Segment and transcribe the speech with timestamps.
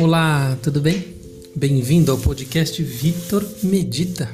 [0.00, 1.14] Olá, tudo bem?
[1.54, 4.26] Bem-vindo ao podcast Vitor Medita.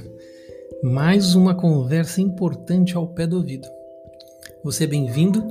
[0.80, 3.66] Mais uma conversa importante ao pé do ouvido.
[4.62, 5.44] Você é bem-vindo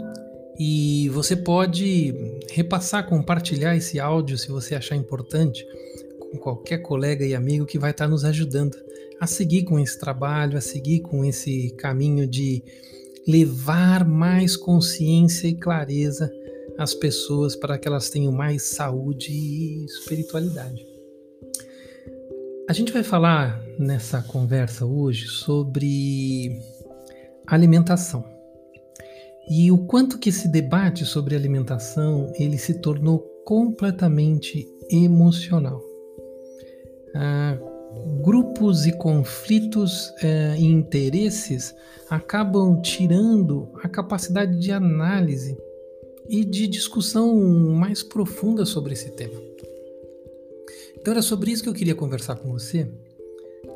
[0.58, 2.16] e você pode
[2.50, 5.68] repassar, compartilhar esse áudio se você achar importante
[6.18, 8.78] com qualquer colega e amigo que vai estar nos ajudando
[9.20, 12.64] a seguir com esse trabalho, a seguir com esse caminho de
[13.28, 16.32] levar mais consciência e clareza
[16.78, 20.86] às pessoas para que elas tenham mais saúde e espiritualidade.
[22.68, 26.60] A gente vai falar nessa conversa hoje sobre
[27.46, 28.26] alimentação.
[29.48, 35.80] E o quanto que esse debate sobre alimentação ele se tornou completamente emocional.
[37.14, 37.58] Ah,
[38.24, 41.76] grupos e conflitos eh, e interesses
[42.10, 45.56] acabam tirando a capacidade de análise
[46.28, 49.42] e de discussão mais profunda sobre esse tema.
[50.98, 52.88] Então era sobre isso que eu queria conversar com você,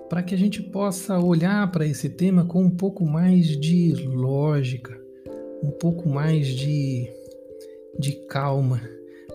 [0.09, 4.99] para que a gente possa olhar para esse tema com um pouco mais de lógica,
[5.63, 7.07] um pouco mais de,
[7.99, 8.81] de calma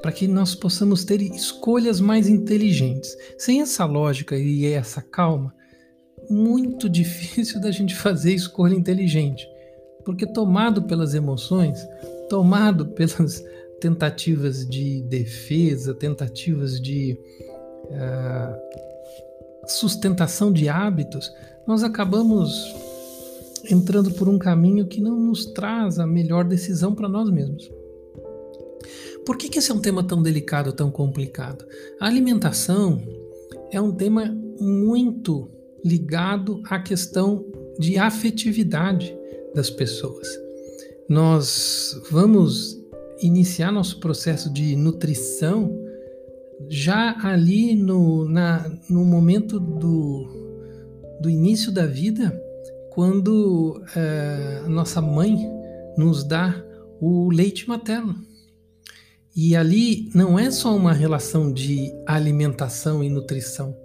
[0.05, 3.17] para que nós possamos ter escolhas mais inteligentes.
[3.39, 5.55] Sem essa lógica e essa calma,
[6.29, 9.49] muito difícil da gente fazer escolha inteligente,
[10.05, 11.79] porque tomado pelas emoções,
[12.35, 13.45] tomado pelas
[13.81, 17.17] tentativas de defesa, tentativas de
[17.85, 21.33] uh, sustentação de hábitos,
[21.65, 22.75] nós acabamos
[23.71, 27.71] entrando por um caminho que não nos traz a melhor decisão para nós mesmos.
[29.25, 31.65] Por que, que esse é um tema tão delicado, tão complicado?
[32.01, 33.01] A alimentação
[33.71, 34.27] é um tema
[34.61, 35.49] muito
[35.85, 37.45] ligado à questão
[37.79, 39.17] de afetividade
[39.55, 40.44] das pessoas.
[41.09, 42.81] Nós vamos
[43.21, 45.71] iniciar nosso processo de nutrição
[46.69, 50.27] já ali no, na, no momento do,
[51.21, 52.41] do início da vida,
[52.91, 55.37] quando é, nossa mãe
[55.97, 56.55] nos dá
[57.01, 58.15] o leite materno.
[59.37, 63.77] E ali não é só uma relação de alimentação e nutrição,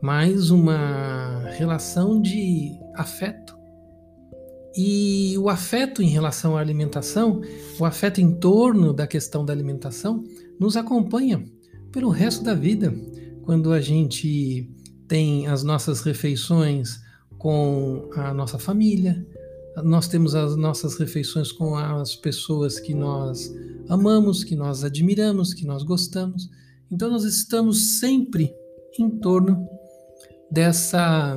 [0.00, 3.54] mas uma relação de afeto.
[4.76, 7.40] E o afeto em relação à alimentação,
[7.78, 10.24] o afeto em torno da questão da alimentação,
[10.58, 11.44] nos acompanha
[11.92, 12.92] pelo resto da vida.
[13.42, 14.68] Quando a gente
[15.06, 16.98] tem as nossas refeições
[17.38, 19.24] com a nossa família,
[19.82, 23.52] nós temos as nossas refeições com as pessoas que nós
[23.88, 26.48] amamos, que nós admiramos, que nós gostamos.
[26.90, 28.52] Então nós estamos sempre
[28.98, 29.68] em torno
[30.50, 31.36] dessa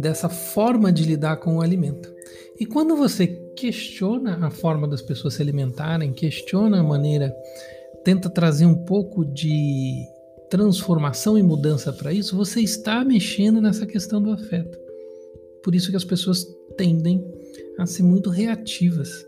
[0.00, 2.12] dessa forma de lidar com o alimento.
[2.58, 7.34] E quando você questiona a forma das pessoas se alimentarem, questiona a maneira,
[8.04, 10.04] tenta trazer um pouco de
[10.50, 14.78] transformação e mudança para isso, você está mexendo nessa questão do afeto.
[15.62, 16.46] Por isso que as pessoas
[16.76, 17.24] tendem
[17.78, 19.24] a ser muito reativas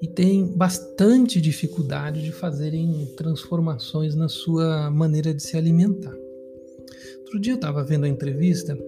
[0.00, 6.14] e têm bastante dificuldade de fazerem transformações na sua maneira de se alimentar.
[7.20, 8.78] Outro dia eu estava vendo a entrevista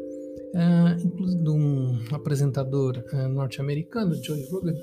[0.55, 4.75] uh, de um apresentador uh, norte-americano, Joe Rogan,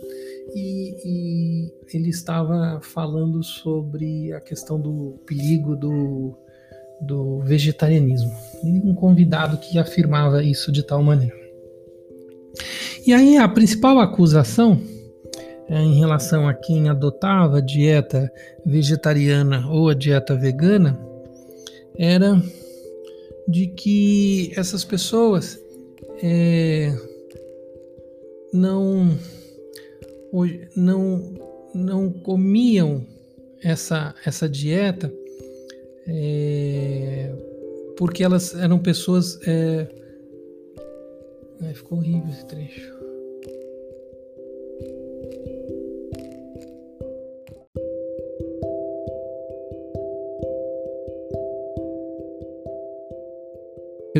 [0.56, 6.36] e, e, ele estava falando sobre a questão do perigo do,
[7.02, 8.32] do vegetarianismo.
[8.64, 11.36] E um convidado que afirmava isso de tal maneira.
[13.06, 14.80] E aí a principal acusação
[15.70, 18.32] é, em relação a quem adotava a dieta
[18.66, 21.00] vegetariana ou a dieta vegana
[21.98, 22.42] era
[23.48, 25.60] de que essas pessoas
[26.22, 26.96] é,
[28.54, 29.18] não,
[30.76, 31.34] não,
[31.74, 33.06] não comiam
[33.62, 35.14] essa, essa dieta
[36.08, 37.34] é,
[37.98, 39.88] porque elas eram pessoas é,
[41.74, 42.93] ficou horrível esse trecho.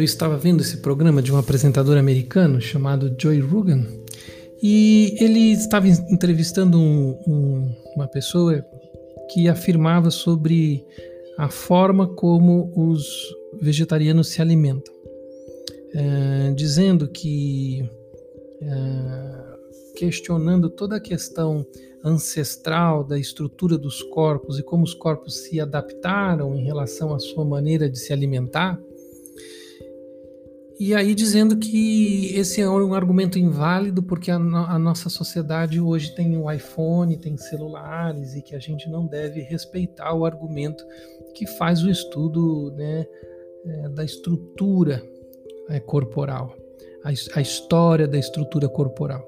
[0.04, 3.88] Eu estava vendo esse programa de um apresentador americano chamado Joey Rogan
[4.62, 8.62] e ele estava entrevistando um, um, uma pessoa
[9.32, 10.86] que afirmava sobre
[11.38, 13.08] a forma como os
[13.62, 14.94] vegetarianos se alimentam.
[15.94, 17.90] É, dizendo que,
[18.62, 21.66] é, questionando toda a questão
[22.04, 27.46] ancestral da estrutura dos corpos e como os corpos se adaptaram em relação à sua
[27.46, 28.78] maneira de se alimentar,
[30.84, 35.80] e aí dizendo que esse é um argumento inválido porque a, no, a, nossa sociedade
[35.80, 40.84] hoje tem o iPhone, tem celulares e que a gente não deve respeitar o argumento
[41.34, 43.08] que faz o estudo né,
[43.66, 45.02] é, da estrutura
[45.70, 46.54] é, corporal,
[47.06, 49.26] a, a, história da estrutura corporal.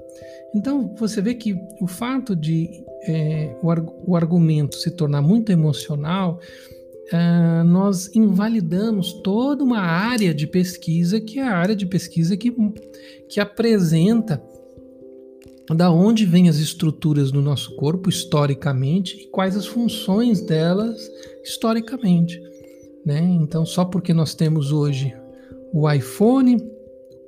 [0.54, 6.38] Então você vê que o fato de é, o, o argumento se tornar muito emocional
[7.14, 12.54] uh, nós invalidamos toda uma área de pesquisa que é a área de pesquisa que,
[13.30, 14.42] que apresenta
[15.74, 21.10] da onde vêm as estruturas do nosso corpo historicamente e quais as funções delas
[21.44, 22.40] historicamente.
[23.04, 23.20] Né?
[23.20, 25.16] Então, só porque nós temos hoje
[25.74, 26.58] o iPhone,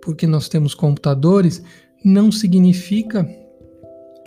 [0.04, 1.64] porque nós temos computadores,
[2.04, 3.28] não significa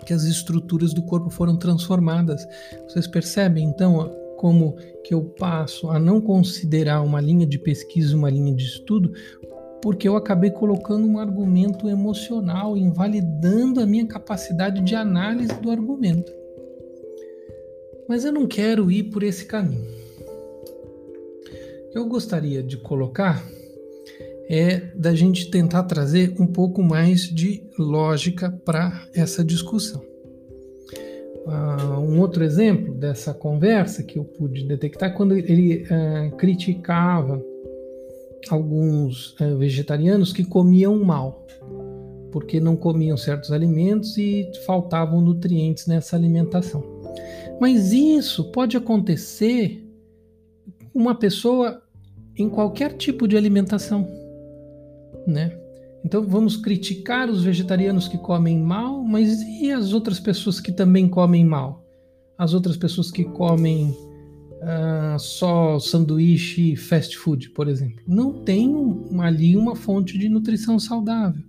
[0.05, 2.45] que as estruturas do corpo foram transformadas.
[2.87, 3.63] Vocês percebem?
[3.65, 8.63] Então, como que eu passo a não considerar uma linha de pesquisa uma linha de
[8.63, 9.13] estudo,
[9.83, 16.33] porque eu acabei colocando um argumento emocional, invalidando a minha capacidade de análise do argumento.
[18.09, 19.85] Mas eu não quero ir por esse caminho.
[21.93, 23.47] Eu gostaria de colocar
[24.49, 30.10] é da gente tentar trazer um pouco mais de lógica para essa discussão.
[31.45, 37.43] Uh, um outro exemplo dessa conversa que eu pude detectar é quando ele uh, criticava
[38.49, 41.45] alguns uh, vegetarianos que comiam mal,
[42.31, 46.83] porque não comiam certos alimentos e faltavam nutrientes nessa alimentação.
[47.59, 49.83] Mas isso pode acontecer
[50.93, 51.81] com uma pessoa
[52.37, 54.07] em qualquer tipo de alimentação,
[55.27, 55.60] né?
[56.03, 61.07] Então vamos criticar os vegetarianos que comem mal, mas e as outras pessoas que também
[61.07, 61.85] comem mal?
[62.37, 68.03] As outras pessoas que comem uh, só sanduíche fast food, por exemplo.
[68.07, 68.73] Não tem
[69.19, 71.43] ali uma fonte de nutrição saudável.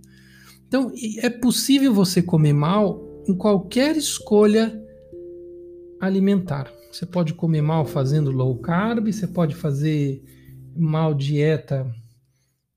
[0.67, 4.79] Então é possível você comer mal em qualquer escolha
[5.99, 6.71] alimentar.
[6.91, 10.23] Você pode comer mal fazendo low carb, você pode fazer
[10.75, 11.91] mal dieta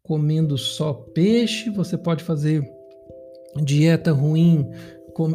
[0.07, 2.63] comendo só peixe, você pode fazer
[3.63, 4.71] dieta ruim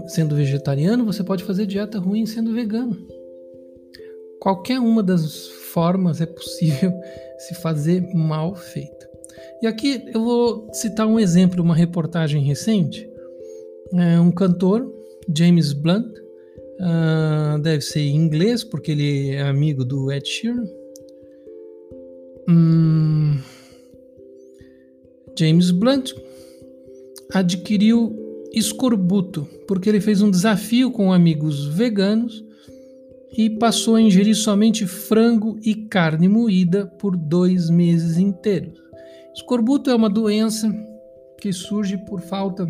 [0.07, 2.95] sendo vegetariano, você pode fazer dieta ruim sendo vegano.
[4.39, 6.91] Qualquer uma das formas é possível
[7.39, 9.09] se fazer mal feita.
[9.61, 13.07] E aqui eu vou citar um exemplo, uma reportagem recente.
[13.93, 14.91] É um cantor,
[15.35, 16.17] James Blunt,
[16.79, 20.65] uh, deve ser em inglês porque ele é amigo do Ed Sheeran.
[22.49, 23.37] Hum,
[25.37, 26.11] James Blunt
[27.33, 28.15] adquiriu
[28.53, 32.43] escorbuto porque ele fez um desafio com amigos veganos
[33.37, 38.77] e passou a ingerir somente frango e carne moída por dois meses inteiros.
[39.33, 40.69] Escorbuto é uma doença
[41.39, 42.65] que surge por falta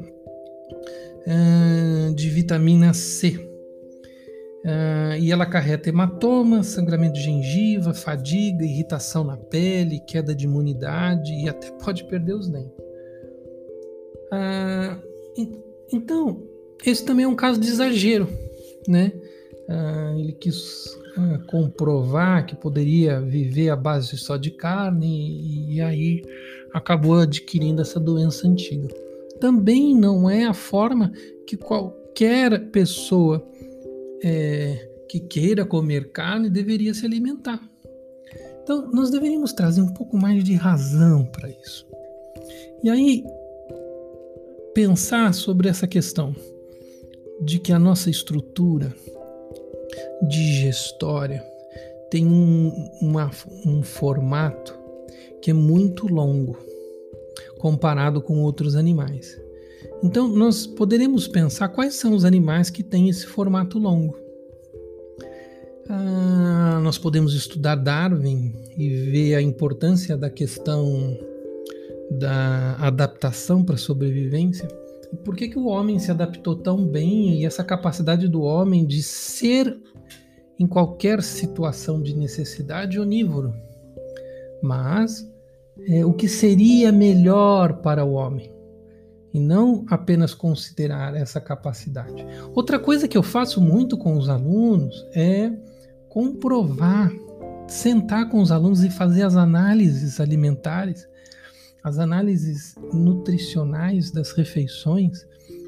[1.25, 3.50] uh, de vitamina C.
[4.63, 11.33] Uh, e ela acarreta hematoma, sangramento de gengiva, fadiga, irritação na pele, queda de imunidade
[11.33, 12.77] e até pode perder os dentes.
[14.31, 15.01] Uh,
[15.91, 16.43] então,
[16.85, 18.27] esse também é um caso de exagero,
[18.87, 19.11] né?
[19.67, 20.99] Uh, ele quis
[21.47, 26.23] comprovar que poderia viver à base só de carne e, e aí
[26.73, 28.87] acabou adquirindo essa doença antiga.
[29.39, 31.11] Também não é a forma
[31.45, 33.45] que qualquer pessoa
[34.23, 37.61] é, que queira comer carne deveria se alimentar.
[38.63, 41.85] Então, nós deveríamos trazer um pouco mais de razão para isso.
[42.83, 43.23] E aí,
[44.73, 46.35] pensar sobre essa questão
[47.41, 48.95] de que a nossa estrutura
[50.27, 51.43] digestória
[52.09, 53.31] tem um, uma,
[53.65, 54.77] um formato
[55.41, 56.57] que é muito longo
[57.57, 59.39] comparado com outros animais.
[60.03, 64.17] Então, nós poderemos pensar quais são os animais que têm esse formato longo.
[65.89, 71.17] Ah, nós podemos estudar Darwin e ver a importância da questão
[72.11, 74.67] da adaptação para a sobrevivência.
[75.23, 79.03] Por que, que o homem se adaptou tão bem e essa capacidade do homem de
[79.03, 79.77] ser,
[80.57, 83.53] em qualquer situação de necessidade, onívoro?
[84.61, 85.29] Mas
[85.87, 88.51] é, o que seria melhor para o homem?
[89.33, 92.25] E não apenas considerar essa capacidade.
[92.53, 95.51] Outra coisa que eu faço muito com os alunos é
[96.09, 97.11] comprovar,
[97.67, 101.07] sentar com os alunos e fazer as análises alimentares,
[101.83, 105.25] as análises nutricionais das refeições,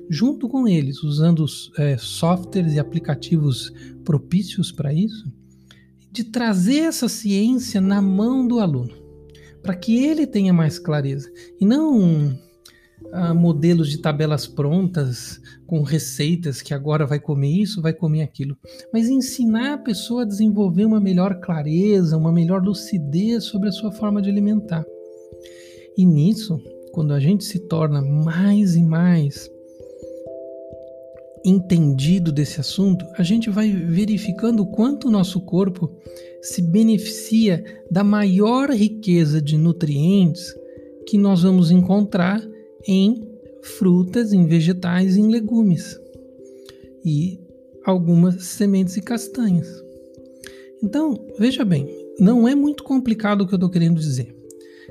[0.10, 1.46] junto com eles, usando
[1.77, 3.72] é, softwares e aplicativos
[4.03, 5.32] propícios para isso,
[6.12, 9.03] de trazer essa ciência na mão do aluno
[9.63, 12.38] para que ele tenha mais clareza e não
[13.12, 18.57] ah, modelos de tabelas prontas com receitas que agora vai comer isso, vai comer aquilo,
[18.91, 23.91] mas ensinar a pessoa a desenvolver uma melhor clareza, uma melhor lucidez sobre a sua
[23.91, 24.86] forma de alimentar.
[25.98, 26.60] E nisso,
[26.91, 29.50] quando a gente se torna mais e mais
[31.45, 35.91] entendido desse assunto, a gente vai verificando o quanto o nosso corpo
[36.41, 40.53] se beneficia da maior riqueza de nutrientes
[41.05, 42.41] que nós vamos encontrar
[42.87, 43.27] em
[43.61, 45.99] frutas, em vegetais, em legumes
[47.05, 47.39] e
[47.85, 49.67] algumas sementes e castanhas.
[50.81, 51.87] Então, veja bem,
[52.19, 54.35] não é muito complicado o que eu estou querendo dizer.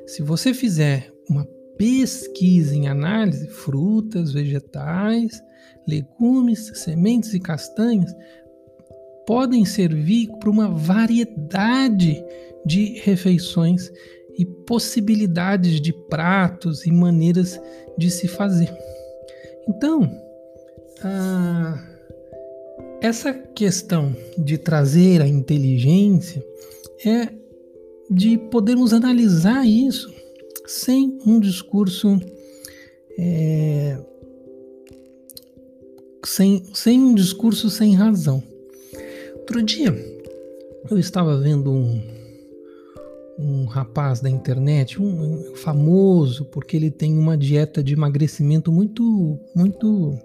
[0.06, 1.44] Se você fizer uma
[1.76, 5.42] pesquisa em análise, frutas, vegetais,
[5.86, 8.14] legumes, sementes e castanhas
[9.26, 12.22] podem servir para uma variedade
[12.64, 13.90] de refeições
[14.38, 17.60] e possibilidades de pratos e maneiras
[17.98, 18.72] de se fazer.
[19.68, 20.10] Então,
[21.02, 21.82] ah,
[23.00, 26.44] essa questão de trazer a inteligência
[27.04, 27.28] é
[28.10, 30.12] de podermos analisar isso
[30.66, 32.20] sem um discurso
[33.18, 33.98] é,
[36.24, 38.42] sem, sem um discurso sem razão.
[39.34, 39.94] Outro dia
[40.90, 42.00] eu estava vendo um,
[43.42, 50.18] um rapaz da internet, um, famoso, porque ele tem uma dieta de emagrecimento muito, muito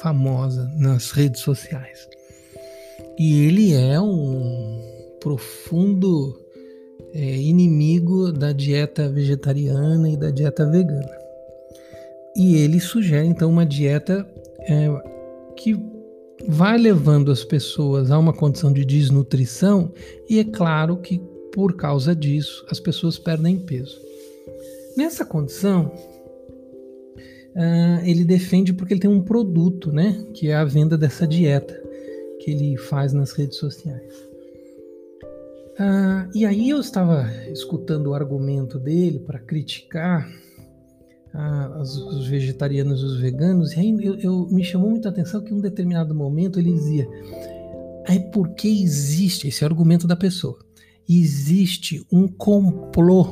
[0.00, 2.08] famosa nas redes sociais.
[3.18, 4.80] E ele é um
[5.20, 6.40] profundo
[7.12, 11.20] é, inimigo da dieta vegetariana e da dieta vegana.
[12.36, 14.26] E ele sugere então uma dieta
[14.60, 14.88] é,
[15.56, 15.76] que
[16.48, 19.92] vai levando as pessoas a uma condição de desnutrição,
[20.28, 21.20] e é claro que
[21.52, 24.00] por causa disso as pessoas perdem peso.
[24.96, 25.92] Nessa condição,
[27.54, 31.80] uh, ele defende porque ele tem um produto, né, que é a venda dessa dieta
[32.40, 34.30] que ele faz nas redes sociais.
[35.82, 40.30] Ah, e aí eu estava escutando o argumento dele para criticar
[41.32, 45.40] ah, os, os, vegetarianos e os veganos, e aí eu, eu, me chamou muita atenção
[45.40, 47.08] que em um determinado momento ele dizia:
[48.06, 50.58] é porque existe esse argumento da pessoa,
[51.18, 53.26] existe um complô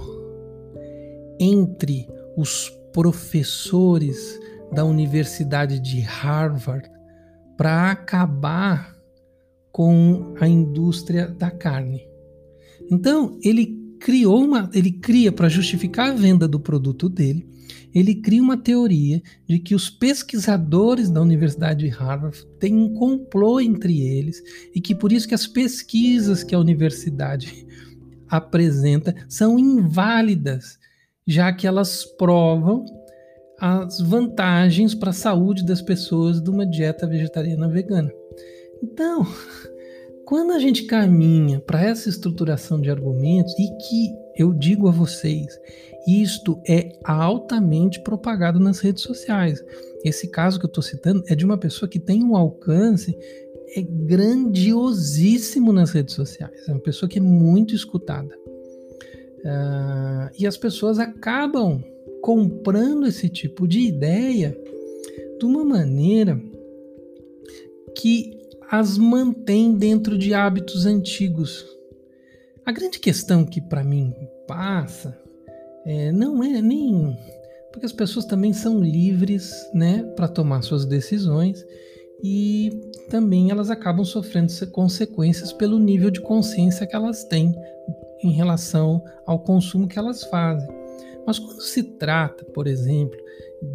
[1.39, 4.41] entre os professores
[4.73, 6.91] da Universidade de Harvard
[7.57, 8.97] para acabar
[9.71, 12.09] com a indústria da carne.
[12.91, 17.49] Então, ele criou uma, ele cria para justificar a venda do produto dele,
[17.99, 23.61] ele cria uma teoria de que os pesquisadores da Universidade de Harvard têm um complô
[23.61, 24.43] entre eles
[24.75, 27.67] e que por isso que as pesquisas que a universidade
[28.28, 30.78] apresenta são inválidas,
[31.26, 32.85] já que elas provam
[33.61, 38.12] as vantagens para a saúde das pessoas de uma dieta vegetariana vegana.
[38.83, 39.26] Então,
[40.25, 45.59] quando a gente caminha para essa estruturação de argumentos, e que eu digo a vocês,
[46.09, 49.62] isto é altamente propagado nas redes sociais.
[50.03, 53.15] Esse caso que eu estou citando é de uma pessoa que tem um alcance
[53.77, 56.67] é grandiosíssimo nas redes sociais.
[56.67, 58.35] É uma pessoa que é muito escutada.
[59.38, 61.83] Uh, e as pessoas acabam
[62.23, 64.59] comprando esse tipo de ideia
[65.38, 66.41] de uma maneira
[67.97, 68.38] que
[68.71, 71.67] as mantém dentro de hábitos antigos.
[72.65, 74.15] A grande questão que para mim
[74.47, 75.28] passa
[75.88, 77.16] é, não é nem
[77.71, 81.64] porque as pessoas também são livres, né, para tomar suas decisões
[82.23, 82.71] e
[83.09, 87.54] também elas acabam sofrendo consequências pelo nível de consciência que elas têm
[88.23, 90.68] em relação ao consumo que elas fazem.
[91.26, 93.18] Mas quando se trata, por exemplo,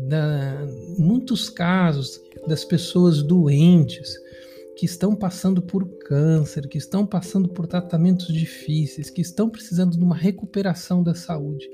[0.08, 0.68] da,
[0.98, 4.18] muitos casos das pessoas doentes,
[4.76, 10.04] que estão passando por câncer, que estão passando por tratamentos difíceis, que estão precisando de
[10.04, 11.70] uma recuperação da saúde.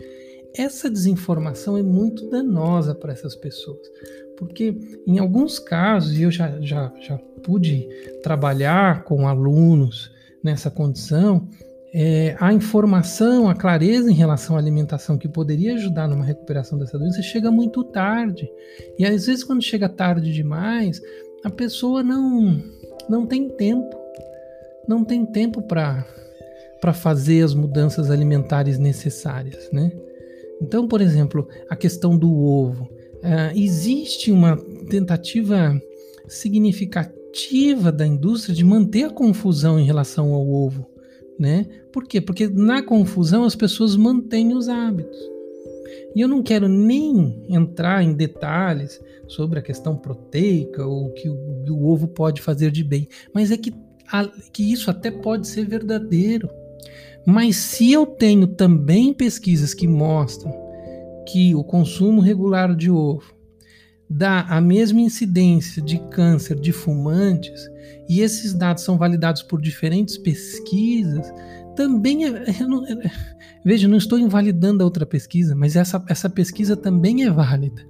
[0.60, 3.80] Essa desinformação é muito danosa para essas pessoas,
[4.38, 7.88] porque em alguns casos, e eu já, já, já pude
[8.22, 10.12] trabalhar com alunos
[10.44, 11.48] nessa condição,
[11.94, 17.00] é, a informação, a clareza em relação à alimentação que poderia ajudar numa recuperação dessa
[17.00, 18.52] doença chega muito tarde.
[18.98, 21.02] E às vezes, quando chega tarde demais,
[21.42, 22.62] a pessoa não
[23.10, 23.98] não tem tempo.
[24.86, 26.06] Não tem tempo para
[26.94, 29.90] fazer as mudanças alimentares necessárias, né?
[30.62, 32.90] Então, por exemplo, a questão do ovo.
[33.20, 34.56] Uh, existe uma
[34.90, 35.80] tentativa
[36.28, 40.88] significativa da indústria de manter a confusão em relação ao ovo,
[41.38, 41.66] né?
[41.92, 42.22] Por quê?
[42.22, 45.20] Porque na confusão as pessoas mantêm os hábitos.
[46.16, 51.30] E eu não quero nem entrar em detalhes sobre a questão proteica ou o que
[51.30, 51.36] o,
[51.70, 53.74] o ovo pode fazer de bem, mas é que,
[54.12, 56.50] a, que isso até pode ser verdadeiro.
[57.30, 60.52] Mas se eu tenho também pesquisas que mostram
[61.32, 63.36] que o consumo regular de ovo
[64.10, 67.70] dá a mesma incidência de câncer de fumantes,
[68.10, 71.32] e esses dados são validados por diferentes pesquisas,
[71.76, 72.96] também é, eu não, é,
[73.64, 77.86] veja, não estou invalidando a outra pesquisa, mas essa, essa pesquisa também é válida.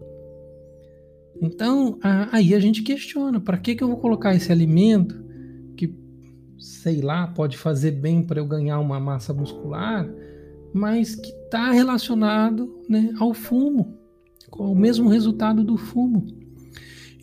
[1.42, 5.29] Então, a, aí a gente questiona, para que, que eu vou colocar esse alimento
[6.60, 10.10] sei lá, pode fazer bem para eu ganhar uma massa muscular,
[10.74, 13.98] mas que está relacionado né, ao fumo,
[14.50, 16.26] com o mesmo resultado do fumo.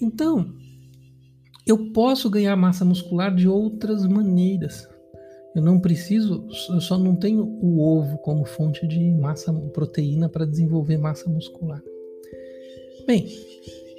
[0.00, 0.54] Então,
[1.66, 4.88] eu posso ganhar massa muscular de outras maneiras.
[5.54, 10.44] Eu não preciso, eu só não tenho o ovo como fonte de massa proteína para
[10.44, 11.82] desenvolver massa muscular.
[13.06, 13.26] Bem,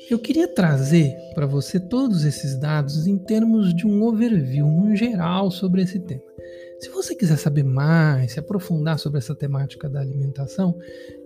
[0.09, 5.51] eu queria trazer para você todos esses dados em termos de um overview, um geral
[5.51, 6.21] sobre esse tema.
[6.79, 10.77] Se você quiser saber mais, se aprofundar sobre essa temática da alimentação,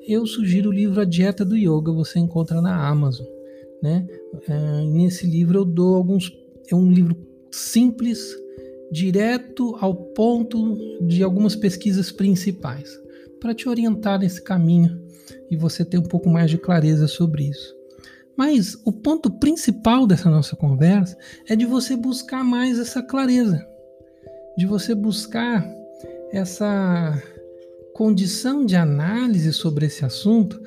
[0.07, 3.27] eu sugiro o livro A Dieta do Yoga, você encontra na Amazon.
[3.83, 4.07] Né?
[4.47, 6.31] É, nesse livro eu dou alguns.
[6.71, 7.15] É um livro
[7.51, 8.33] simples,
[8.91, 12.89] direto ao ponto de algumas pesquisas principais,
[13.39, 15.01] para te orientar nesse caminho
[15.49, 17.80] e você ter um pouco mais de clareza sobre isso.
[18.43, 21.15] Mas o ponto principal dessa nossa conversa
[21.47, 23.63] é de você buscar mais essa clareza,
[24.57, 25.63] de você buscar
[26.31, 27.21] essa
[27.93, 30.59] condição de análise sobre esse assunto,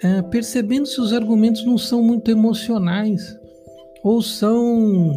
[0.00, 3.36] é, percebendo se os argumentos não são muito emocionais
[4.04, 5.12] ou são,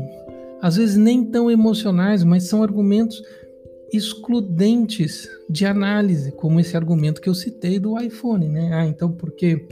[0.63, 3.21] às vezes, nem tão emocionais, mas são argumentos
[3.93, 8.71] excludentes de análise, como esse argumento que eu citei do iPhone, né?
[8.73, 9.67] Ah, então porque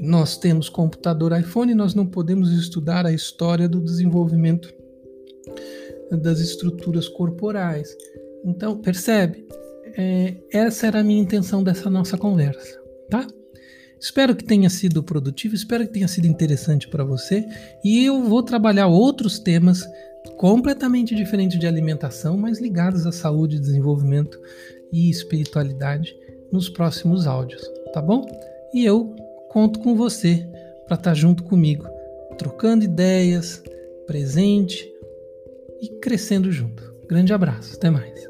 [0.00, 4.72] nós temos computador iPhone, nós não podemos estudar a história do desenvolvimento
[6.10, 7.94] das estruturas corporais.
[8.44, 9.46] Então, percebe?
[9.96, 12.80] É, essa era a minha intenção dessa nossa conversa,
[13.10, 13.26] tá?
[14.00, 17.44] Espero que tenha sido produtivo, espero que tenha sido interessante para você
[17.84, 19.84] e eu vou trabalhar outros temas
[20.36, 24.38] completamente diferentes de alimentação, mas ligados à saúde, desenvolvimento
[24.92, 26.14] e espiritualidade
[26.52, 27.60] nos próximos áudios,
[27.92, 28.24] tá bom?
[28.72, 29.16] E eu
[29.48, 30.46] conto com você
[30.86, 31.86] para estar tá junto comigo,
[32.36, 33.62] trocando ideias,
[34.06, 34.90] presente
[35.80, 36.94] e crescendo junto.
[37.08, 38.27] Grande abraço, até mais.